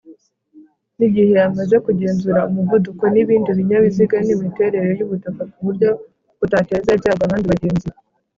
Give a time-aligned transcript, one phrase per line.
[0.97, 5.89] nigihe amaze kugenzura umuvuduko n’ibindi binyabiziga n’imiterere y’ubutaka kuburyo
[6.39, 7.87] butateza ibyago abandi bagenzi